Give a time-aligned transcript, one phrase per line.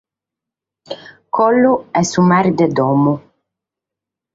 [1.35, 3.13] Collu est su mere de domo.